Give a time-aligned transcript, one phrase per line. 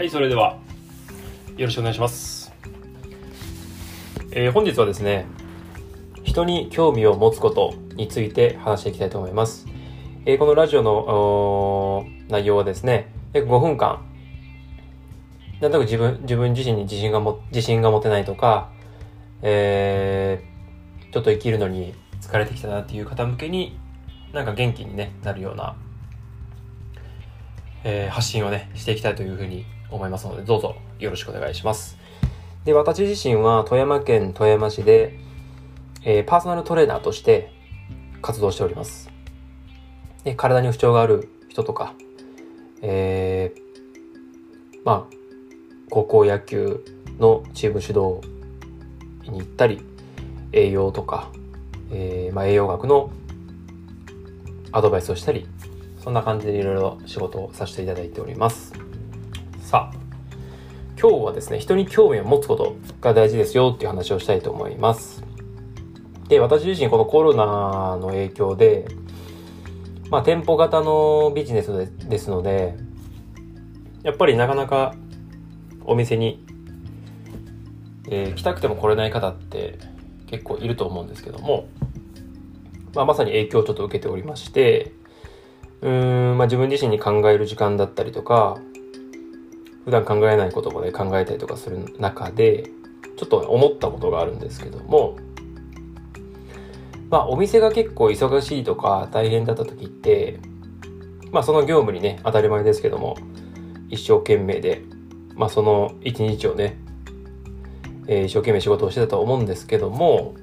[0.00, 0.56] はい、それでは、
[1.58, 2.50] よろしくお願いします。
[4.32, 5.26] えー本日はですね、
[6.22, 9.66] 人に興味を持つことについて話していきたいと思います。
[10.24, 14.02] えーこのラジオの内容はですね、約5分間、
[15.60, 18.70] なんとなく自分、自分自身に自信がも、自信が持てないとか、
[19.42, 23.78] えーちょっと生きるのに疲れてきたなっていう方向けに、
[24.32, 25.76] なんか元気に、ね、なるような、
[27.84, 31.98] えー発信をね、していきたいというふうに思いますので、どうぞよろしくお願いします。
[32.64, 35.18] で、私自身は富山県富山市で、
[36.04, 37.52] えーパーソナルトレーナーとして
[38.22, 39.10] 活動しております。
[40.24, 41.94] で体に不調がある人とか、
[42.82, 43.60] えー
[44.84, 45.14] まあ、
[45.90, 46.84] 高校野球
[47.18, 48.20] のチーム主導
[49.30, 49.82] に行ったり、
[50.52, 51.30] 栄養とか、
[51.90, 53.10] えーまあ、栄養学の
[54.72, 55.46] アドバイスをしたり、
[56.02, 58.72] そんな感じでいろいろ仕事をさせていただいております。
[59.70, 59.96] さあ、
[61.00, 65.22] 今日はですね、人に興味を持つことが大事ですよっていう話をしたいと思います。
[66.26, 68.88] で、私自身このコロナの影響で、
[70.10, 72.74] まあ店舗型のビジネスでですので、
[74.02, 74.96] やっぱりなかなか
[75.84, 76.44] お店に、
[78.08, 79.78] えー来たくても来れない方って
[80.26, 81.68] 結構いると思うんですけども、
[82.96, 84.90] まあ、まさに影響をちょっと受けておりまして、
[85.80, 88.58] うん、まあ、自分自身に考える時間だったりとか、
[89.90, 92.70] 普段考えないこともね、考えたりとかする中で、
[93.16, 95.16] ちょっと思ったことがあるんですけども、
[97.10, 100.38] まあ、お店が結構忙しいとか大変だった時って、
[101.32, 103.16] まあ、その業務にね、当たり前ですけども、
[103.88, 104.82] 一生懸命で、
[105.34, 106.78] まあ、その一日をね、
[108.06, 110.36] えー一生懸命仕事をしてたと思うんですけども、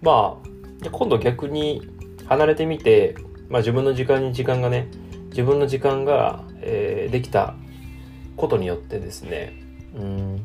[0.00, 0.38] ま
[0.84, 1.88] あ、今度逆に
[2.26, 3.16] 離れてみて、
[3.48, 4.88] まあ、自分の時間に時間がね
[5.30, 7.56] 自分の時間が、えーできた
[8.36, 9.52] ことによってですね。
[9.94, 10.44] うん。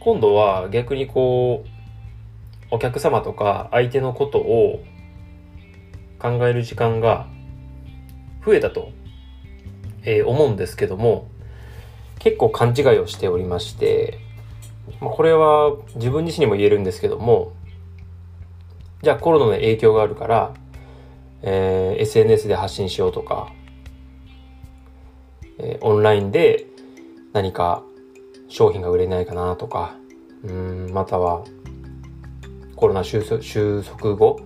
[0.00, 1.68] 今度は逆にこう
[2.70, 4.82] お客様とか相手のことを
[6.18, 7.26] 考える時間が
[8.44, 8.92] 増えたと、
[10.04, 11.28] えー思うんですけども
[12.18, 14.18] 結構勘違いをしておりまして、
[15.00, 17.52] まあ、これは自分自身にも言えるんですけども
[19.02, 20.54] じゃあコロナの影響があるから、
[21.42, 23.52] えー SNS で発信しようとか、
[25.62, 26.66] えーオンラインで
[27.32, 27.84] 何か
[28.48, 29.94] 商品が売れないかなとか、
[30.42, 31.44] うん、または
[32.76, 34.40] コロナ収束収束後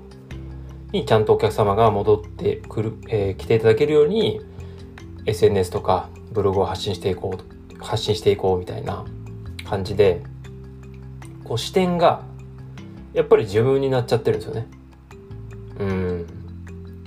[0.92, 4.40] にちゃんとお客様が戻ってくる、えー来ていただけるように
[5.26, 9.04] SNS とかブログを発信していこう、発信していこうみたいな
[9.64, 10.22] 感じで、
[11.44, 12.22] こう視点が
[13.14, 14.66] やっぱり自分になっちゃってるんですよね。
[15.78, 16.26] うん。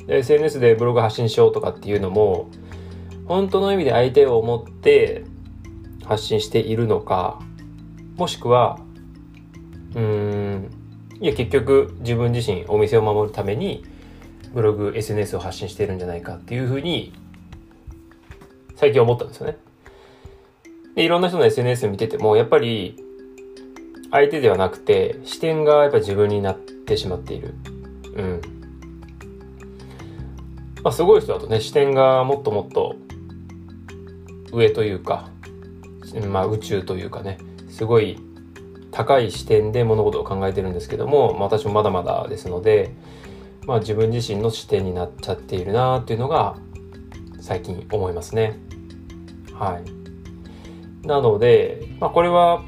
[0.07, 2.50] SNS でブログ発信しようとかっていうのも、
[3.28, 5.26] 本当の意味で相手を思って
[6.06, 7.40] 発信しているのか、
[8.16, 8.80] もしくは、
[9.94, 10.70] うーん、
[11.20, 13.84] いや結局自分自身お店を守るために
[14.54, 17.14] ブログ、SNS を発信しているんじゃないかっていうふうに
[18.76, 19.58] 最近思ったんですよね。
[20.96, 22.98] で、いろんな人の SNS 見てても、やっぱり
[24.09, 27.56] 相手ではなくて視点がやっぱ自分になってしまっている。
[28.16, 28.42] うん。
[30.84, 32.96] まあすごい人だとね、視点がもっともっと
[34.52, 35.30] 上というか、
[36.30, 37.38] まあ宇宙というかね、
[37.69, 38.19] すごい
[38.91, 42.91] 高い視点で物事を考えてるんですけども、まあ私もまだまだですので、
[43.66, 46.58] まあ自分自身の視点になっちゃっているなっていうのが
[47.40, 48.58] 最近思いますね。
[49.53, 51.08] はい。
[51.08, 52.64] なので、まあこれは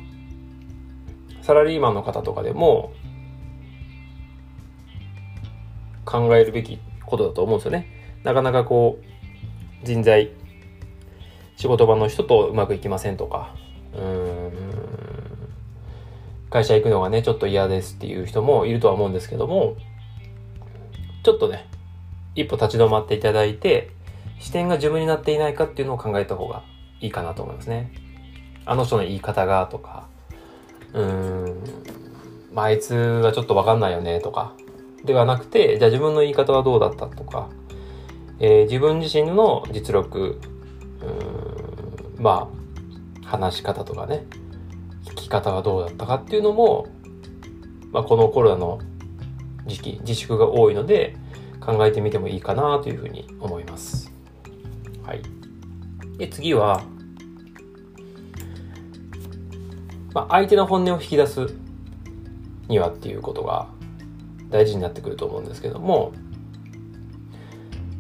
[1.42, 2.92] サラリーマンの方とかでも
[6.06, 7.88] 考えるべきことだと思うんですよね。
[8.24, 10.32] なかなかこう人材
[11.60, 13.54] 仕事場の人とうまくいきませんとか。
[13.94, 14.52] うん。
[16.50, 19.76] 会社行くのがねちょっと嫌ですっていう人もいるとは思うんですけども
[21.22, 21.68] ちょっとね
[22.34, 23.92] 一歩立ち止まっていただいて
[24.40, 26.64] 視点が自分になっていないかっていうのを考えた方が
[27.02, 27.92] いいかなと思いますね。
[28.66, 30.08] あの人の言い方がとか。
[30.94, 31.64] うん、
[32.54, 34.54] まあ、あいつはちょっとわかんないよねとか、
[35.04, 37.50] ではなくて、じゃあ自分の言い方はどうだったとか、
[38.40, 40.40] えー自分自身の実力、
[42.20, 42.50] ま
[43.24, 44.26] あ、話し方とかね、
[45.06, 46.88] 聞き方はどうだったかっていうのも、
[47.92, 48.80] まあ、このコロナの
[49.66, 51.16] 時期、自粛が多いので、
[51.60, 54.12] 考えてみてもいいかなというふうに思います。
[55.04, 55.22] はい。
[56.18, 56.84] で、次は、
[60.14, 61.48] まあ、相手の本音を引き出す
[62.68, 63.68] にはっていうことが
[64.50, 66.14] 大事になってくると思うんですけども、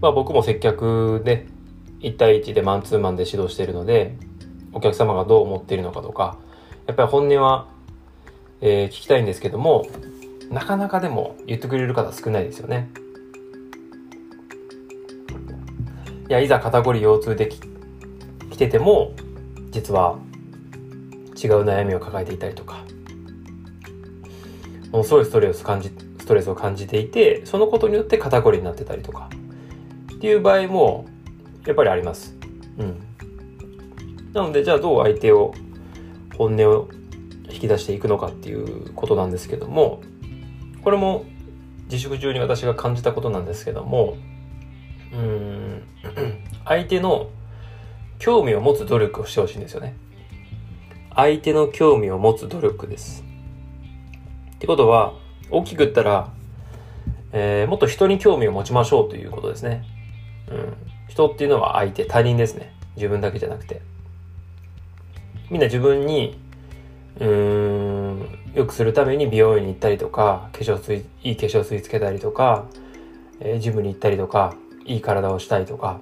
[0.02, 1.48] まあ僕も接客で、
[2.02, 4.16] 1対1でマンツーマンで指導しているので
[4.74, 6.38] お客様がどう思っているのかとか
[6.88, 7.68] やっぱり本音は、
[8.62, 9.86] えー、聞きたいんですけども
[10.50, 12.90] なかなかでも言ってくれる方少ないですよね。
[16.28, 17.60] いやいざ肩こり腰痛でき
[18.52, 19.14] 来てても
[19.72, 20.20] 実は
[21.36, 22.84] 違う悩みを抱えていたりとか
[24.92, 29.30] ものすごいストレス感じストレスを感じていてそのことによって肩こりになってたりとか
[30.14, 31.08] っていう場合も
[31.70, 32.36] やっぱりあります。
[32.80, 33.00] うん。
[34.34, 35.54] なのでじゃあどう相手を
[36.36, 36.90] 本音を
[37.52, 40.02] 引き出していくのかっていうことなんですけども
[40.84, 41.26] これも
[41.86, 44.18] 自粛中に私が感じたことなんですけども
[45.12, 45.84] うん
[46.66, 47.30] 相手の
[48.20, 49.96] 興味を持つ努力をしてほしいんですよね。
[51.16, 53.24] 相手の興味を持つ努力です。
[54.56, 55.14] ってことは、
[55.50, 56.32] 大きく言ったら、
[57.32, 59.84] えー、もっと人に興味を持ちましょうということですね。
[60.50, 60.89] うん。
[61.10, 62.74] 人っていうのは相手、他人ですね。
[62.96, 63.82] 自分だけじゃなくて。
[65.50, 66.40] みんな自分に、
[67.20, 72.66] うーん、よくするために美容院に行ったりとか、化粧水、いい化粧水つけたりとか、
[73.40, 76.00] えー、ジムに行ったりとか、いい体をしたいとか、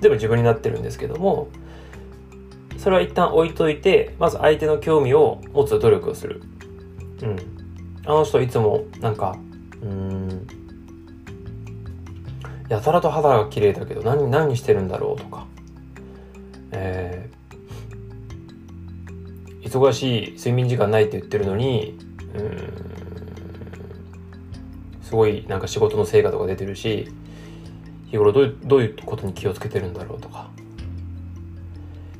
[0.00, 1.48] 全部自分になってるんですけども、
[2.76, 6.42] それは一旦置いといて、まず相手の興味を持つ努力をする。
[7.22, 7.36] うん。
[8.04, 9.36] あの人いつもなんか、
[9.82, 10.46] うん、
[12.68, 15.46] やたらと肌が綺麗だけど何、何してるんだろうとか、
[16.72, 21.96] えー、忙しい睡眠時間ないって言ってるのに、
[22.34, 22.58] うん、
[25.02, 27.08] すごいなんか仕事の成果とか出てるし、
[28.10, 30.50] 日頃どうどういうことに気をつけてるんだろうとか。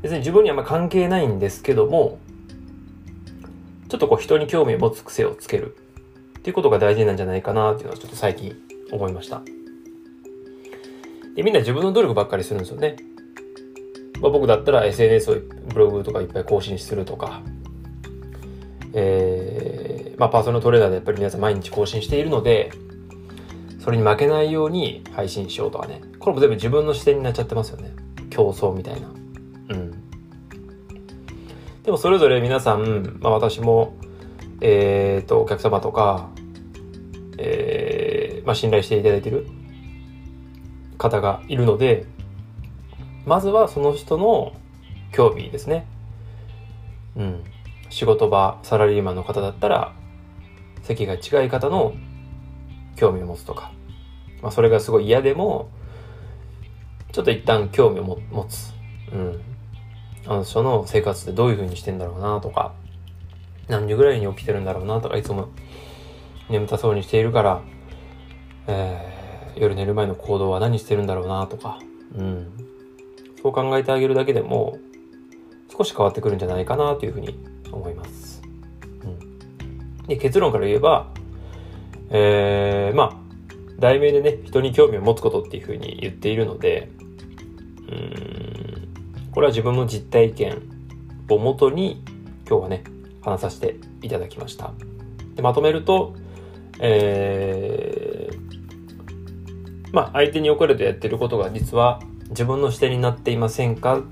[0.07, 2.21] 別に自分にはあんま関係ないんですけども
[3.89, 5.77] ちょっとこう人に興味を持つ癖をつける
[6.39, 8.55] っていうことが大事なんじゃないかなっていうのはちょっと最近
[8.93, 9.43] 思いました。
[11.37, 12.97] でみんな自分の努力ばっかりするんですよね、
[14.21, 15.35] まあ、僕だったら SNS を
[15.73, 17.43] ブログとかいっぱい更新するとか
[18.99, 22.73] えー、まあパーソナルトレーナーでやっぱり皆さん毎日更新しているので
[23.87, 26.01] それに負けないように配信しようとかね。
[26.19, 27.95] これも全部自分の視点になっちゃってますよね。
[28.31, 29.07] 競争みたいな。
[29.69, 29.91] うん。
[31.85, 33.95] でもそれぞれ皆さん、まあ私も、
[34.61, 36.31] えっ、ー、と、お客様とか、
[37.39, 39.47] えー、まあ信頼していただいてる
[40.99, 42.07] 方がいるので、
[43.25, 44.53] まずはその人の
[45.13, 45.87] 興味ですね。
[47.17, 47.45] うん。
[47.89, 49.93] 仕事場、サラリーマンの方だったら、
[50.83, 51.95] 席が違い方の
[52.97, 53.73] 興味を持つとか、
[54.43, 55.71] まあ、それがすごい嫌でも、
[57.13, 58.73] ちょっと一旦興味を持つ。
[59.13, 59.41] うん。
[60.27, 62.75] あの人の生活ってどういう風にしてんだろうなとか、
[63.69, 65.49] 何時ぐらいに起きてるんだろうなとか、いつも
[66.51, 67.63] 眠たそうにしているから、
[68.67, 69.26] えー、
[69.57, 71.79] 夜寝る前の行動は何してるんだろうなとか、
[72.15, 72.47] うん。
[73.43, 74.79] そう考えてあげるだけでも、
[75.77, 77.39] 少し変わってくるんじゃないかなというふうに
[77.73, 78.43] 思います。
[79.05, 80.07] うん。
[80.07, 81.09] で、結論から言えば、
[82.11, 83.27] えー、まあ、
[83.79, 86.91] 題名でね、人に興味を持つことっていうふうに言っているので、
[87.89, 88.89] うん、
[89.33, 90.63] これは自分の実体験
[91.29, 92.03] をもとに
[92.49, 92.85] 今日はね、
[93.23, 94.73] 話させていただきました。
[95.35, 96.15] でまとめると、
[96.79, 97.86] えー、
[99.97, 104.03] まあ、相手におかれてやってることが実は自分の視点になっていませんか？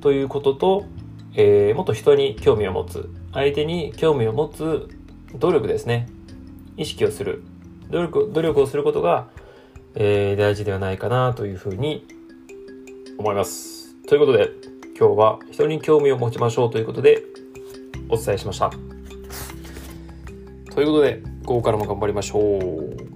[0.00, 0.86] ということと、
[1.34, 4.88] えー、もっと人に興味を持つ、相手に興味を持つ
[5.36, 6.08] 努力ですね。
[6.76, 7.44] 意識をする。
[7.90, 9.28] 努力、努力をすることが、
[9.94, 12.04] えー、大事ではないかなというふうに
[13.18, 13.94] 思います。
[14.08, 14.50] ということで、
[14.98, 17.22] 今日は人に興味を持ちましょうということで
[18.08, 18.70] お伝えしました。
[20.74, 23.15] ということで、午後からも頑張りましょう。